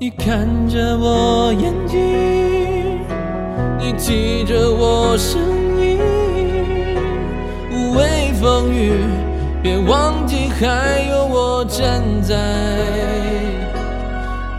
[0.00, 1.98] 你看着我眼睛，
[3.80, 5.42] 你记着我声
[5.84, 5.98] 音。
[7.72, 8.92] 无畏风雨，
[9.60, 12.36] 别忘记还有我站在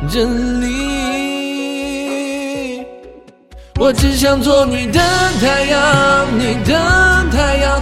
[0.09, 0.67] 这里。
[3.79, 4.99] 我只想做你的
[5.39, 6.73] 太阳，你的
[7.31, 7.81] 太阳，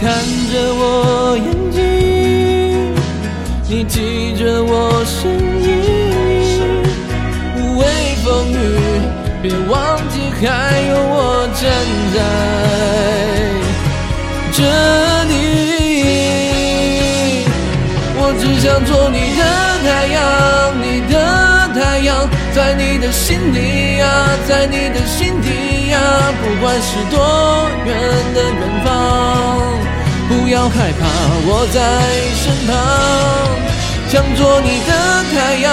[0.00, 0.06] 看
[0.52, 1.82] 着我眼睛，
[3.68, 5.28] 你记着我声
[5.60, 5.66] 音。
[7.56, 7.82] 无畏
[8.22, 8.54] 风雨，
[9.42, 10.46] 别忘记还
[10.88, 11.60] 有我站
[12.14, 12.16] 在
[14.52, 14.58] 这
[15.24, 15.32] 里。
[18.20, 19.42] 我只想做你的
[19.82, 20.16] 太阳，
[20.80, 21.14] 你的
[21.74, 22.08] 太阳，
[22.54, 24.06] 在你的心里呀，
[24.46, 25.98] 在你的心底呀，
[26.40, 27.18] 不管是多
[27.84, 27.90] 远
[28.32, 29.27] 的远方，
[30.28, 31.06] 不要害怕，
[31.46, 31.80] 我在
[32.36, 32.76] 身旁。
[34.08, 34.92] 想做你的
[35.34, 35.68] 太阳，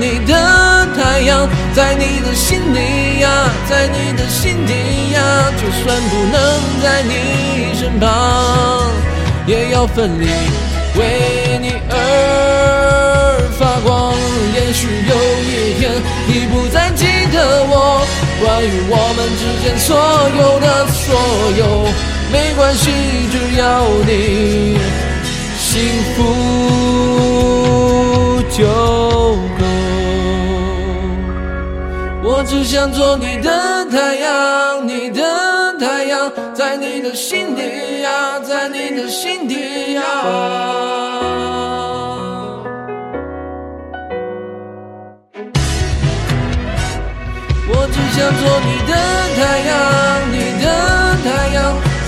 [0.00, 0.32] 你的
[0.96, 3.28] 太阳，在你的心里呀，
[3.68, 4.72] 在你的心底
[5.14, 5.20] 呀，
[5.56, 6.36] 就算不能
[6.82, 8.08] 在你身旁，
[9.46, 10.26] 也要奋力
[10.96, 11.94] 为你而
[13.58, 14.12] 发光。
[14.52, 15.90] 也许有一天
[16.26, 18.04] 你不再记得我，
[18.44, 19.96] 关于我们之间所
[20.36, 21.16] 有的所
[21.56, 21.88] 有，
[22.30, 22.90] 没关系，
[23.32, 23.64] 只要
[32.22, 33.50] 我只想做你的
[33.90, 35.22] 太阳，你的
[35.78, 40.02] 太阳，在你的心底呀，在你的心底呀。
[47.72, 48.92] 我只想做你的
[49.36, 49.72] 太阳，
[50.30, 50.66] 你的
[51.24, 51.58] 太阳，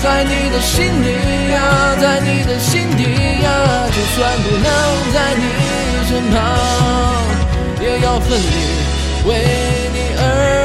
[0.03, 1.57] 在你的心里呀，
[1.99, 3.01] 在你的心底
[3.41, 3.49] 呀，
[3.89, 4.69] 就算不能
[5.11, 5.43] 在你
[6.07, 6.37] 身旁，
[7.81, 8.43] 也要奋力
[9.25, 9.82] 为
[10.33, 10.62] 你而。